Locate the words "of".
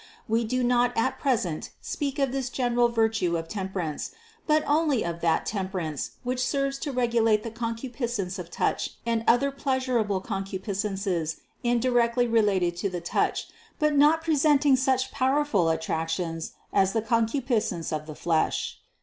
2.17-2.31, 3.37-3.47, 5.05-5.21, 8.39-8.49, 17.93-18.07